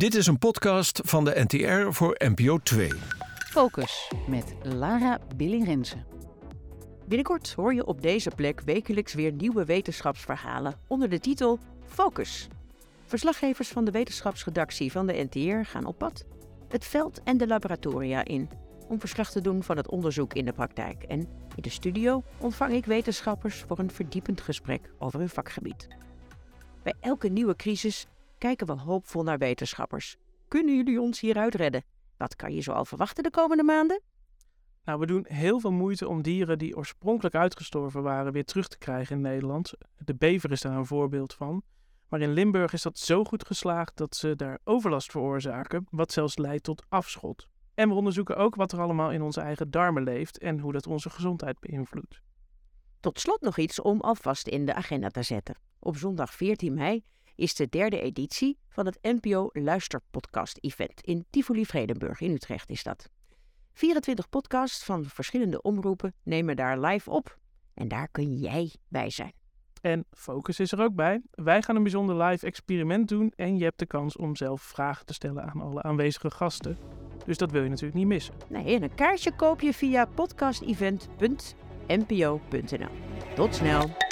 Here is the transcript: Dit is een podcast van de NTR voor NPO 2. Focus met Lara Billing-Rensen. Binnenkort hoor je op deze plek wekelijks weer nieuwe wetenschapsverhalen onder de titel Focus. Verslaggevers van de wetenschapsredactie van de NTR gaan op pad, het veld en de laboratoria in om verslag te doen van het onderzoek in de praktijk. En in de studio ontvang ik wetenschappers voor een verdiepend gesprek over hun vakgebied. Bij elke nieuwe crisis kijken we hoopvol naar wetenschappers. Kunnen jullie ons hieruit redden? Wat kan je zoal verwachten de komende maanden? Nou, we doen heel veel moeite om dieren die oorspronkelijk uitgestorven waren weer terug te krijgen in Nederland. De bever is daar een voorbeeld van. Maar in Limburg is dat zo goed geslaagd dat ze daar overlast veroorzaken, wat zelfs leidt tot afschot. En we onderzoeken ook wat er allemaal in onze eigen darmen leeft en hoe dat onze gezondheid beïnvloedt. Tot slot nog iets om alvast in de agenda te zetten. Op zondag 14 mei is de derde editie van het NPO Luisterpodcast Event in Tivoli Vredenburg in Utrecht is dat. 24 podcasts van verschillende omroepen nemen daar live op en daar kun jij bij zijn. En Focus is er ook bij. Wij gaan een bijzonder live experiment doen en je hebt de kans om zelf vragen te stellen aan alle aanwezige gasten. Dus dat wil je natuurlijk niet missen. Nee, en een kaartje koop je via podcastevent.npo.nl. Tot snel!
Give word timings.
Dit 0.00 0.14
is 0.14 0.26
een 0.26 0.38
podcast 0.38 1.00
van 1.04 1.24
de 1.24 1.44
NTR 1.48 1.92
voor 1.92 2.16
NPO 2.18 2.58
2. 2.58 2.90
Focus 3.50 4.10
met 4.28 4.54
Lara 4.62 5.18
Billing-Rensen. 5.36 6.06
Binnenkort 7.06 7.52
hoor 7.52 7.74
je 7.74 7.86
op 7.86 8.02
deze 8.02 8.30
plek 8.30 8.60
wekelijks 8.60 9.14
weer 9.14 9.32
nieuwe 9.32 9.64
wetenschapsverhalen 9.64 10.74
onder 10.86 11.08
de 11.08 11.18
titel 11.18 11.58
Focus. 11.86 12.48
Verslaggevers 13.04 13.68
van 13.68 13.84
de 13.84 13.90
wetenschapsredactie 13.90 14.92
van 14.92 15.06
de 15.06 15.26
NTR 15.30 15.70
gaan 15.70 15.84
op 15.84 15.98
pad, 15.98 16.24
het 16.68 16.84
veld 16.84 17.22
en 17.22 17.36
de 17.36 17.46
laboratoria 17.46 18.24
in 18.24 18.50
om 18.88 19.00
verslag 19.00 19.30
te 19.30 19.40
doen 19.40 19.62
van 19.62 19.76
het 19.76 19.88
onderzoek 19.88 20.34
in 20.34 20.44
de 20.44 20.52
praktijk. 20.52 21.02
En 21.02 21.18
in 21.54 21.62
de 21.62 21.70
studio 21.70 22.22
ontvang 22.38 22.72
ik 22.72 22.86
wetenschappers 22.86 23.64
voor 23.68 23.78
een 23.78 23.90
verdiepend 23.90 24.40
gesprek 24.40 24.90
over 24.98 25.18
hun 25.18 25.28
vakgebied. 25.28 25.88
Bij 26.82 26.94
elke 27.00 27.28
nieuwe 27.28 27.56
crisis 27.56 28.06
kijken 28.40 28.66
we 28.66 28.72
hoopvol 28.72 29.22
naar 29.22 29.38
wetenschappers. 29.38 30.16
Kunnen 30.48 30.76
jullie 30.76 31.00
ons 31.00 31.20
hieruit 31.20 31.54
redden? 31.54 31.84
Wat 32.16 32.36
kan 32.36 32.54
je 32.54 32.60
zoal 32.60 32.84
verwachten 32.84 33.22
de 33.22 33.30
komende 33.30 33.62
maanden? 33.62 34.02
Nou, 34.84 34.98
we 34.98 35.06
doen 35.06 35.24
heel 35.28 35.60
veel 35.60 35.72
moeite 35.72 36.08
om 36.08 36.22
dieren 36.22 36.58
die 36.58 36.76
oorspronkelijk 36.76 37.34
uitgestorven 37.34 38.02
waren 38.02 38.32
weer 38.32 38.44
terug 38.44 38.68
te 38.68 38.78
krijgen 38.78 39.16
in 39.16 39.22
Nederland. 39.22 39.72
De 39.98 40.14
bever 40.14 40.50
is 40.50 40.60
daar 40.60 40.76
een 40.76 40.86
voorbeeld 40.86 41.34
van. 41.34 41.62
Maar 42.08 42.20
in 42.20 42.32
Limburg 42.32 42.72
is 42.72 42.82
dat 42.82 42.98
zo 42.98 43.24
goed 43.24 43.46
geslaagd 43.46 43.96
dat 43.96 44.16
ze 44.16 44.36
daar 44.36 44.58
overlast 44.64 45.10
veroorzaken, 45.10 45.86
wat 45.90 46.12
zelfs 46.12 46.38
leidt 46.38 46.64
tot 46.64 46.84
afschot. 46.88 47.48
En 47.74 47.88
we 47.88 47.94
onderzoeken 47.94 48.36
ook 48.36 48.54
wat 48.54 48.72
er 48.72 48.80
allemaal 48.80 49.12
in 49.12 49.22
onze 49.22 49.40
eigen 49.40 49.70
darmen 49.70 50.02
leeft 50.02 50.38
en 50.38 50.58
hoe 50.58 50.72
dat 50.72 50.86
onze 50.86 51.10
gezondheid 51.10 51.60
beïnvloedt. 51.60 52.20
Tot 53.00 53.20
slot 53.20 53.40
nog 53.40 53.58
iets 53.58 53.80
om 53.80 54.00
alvast 54.00 54.48
in 54.48 54.64
de 54.64 54.74
agenda 54.74 55.08
te 55.08 55.22
zetten. 55.22 55.56
Op 55.78 55.96
zondag 55.96 56.34
14 56.34 56.74
mei 56.74 57.04
is 57.40 57.54
de 57.54 57.68
derde 57.68 58.00
editie 58.00 58.58
van 58.68 58.86
het 58.86 58.98
NPO 59.02 59.48
Luisterpodcast 59.52 60.58
Event 60.60 61.00
in 61.00 61.26
Tivoli 61.30 61.66
Vredenburg 61.66 62.20
in 62.20 62.30
Utrecht 62.30 62.70
is 62.70 62.82
dat. 62.82 63.10
24 63.72 64.28
podcasts 64.28 64.84
van 64.84 65.04
verschillende 65.04 65.62
omroepen 65.62 66.14
nemen 66.22 66.56
daar 66.56 66.80
live 66.80 67.10
op 67.10 67.38
en 67.74 67.88
daar 67.88 68.08
kun 68.08 68.36
jij 68.36 68.74
bij 68.88 69.10
zijn. 69.10 69.32
En 69.80 70.04
Focus 70.10 70.60
is 70.60 70.72
er 70.72 70.80
ook 70.80 70.94
bij. 70.94 71.20
Wij 71.30 71.62
gaan 71.62 71.76
een 71.76 71.82
bijzonder 71.82 72.22
live 72.22 72.46
experiment 72.46 73.08
doen 73.08 73.32
en 73.36 73.58
je 73.58 73.64
hebt 73.64 73.78
de 73.78 73.86
kans 73.86 74.16
om 74.16 74.36
zelf 74.36 74.62
vragen 74.62 75.06
te 75.06 75.14
stellen 75.14 75.44
aan 75.44 75.60
alle 75.60 75.82
aanwezige 75.82 76.30
gasten. 76.30 76.78
Dus 77.26 77.38
dat 77.38 77.50
wil 77.50 77.62
je 77.62 77.68
natuurlijk 77.68 77.98
niet 77.98 78.06
missen. 78.06 78.34
Nee, 78.48 78.74
en 78.74 78.82
een 78.82 78.94
kaartje 78.94 79.36
koop 79.36 79.60
je 79.60 79.74
via 79.74 80.04
podcastevent.npo.nl. 80.04 82.90
Tot 83.34 83.54
snel! 83.54 84.09